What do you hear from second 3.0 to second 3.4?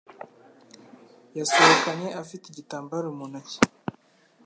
mu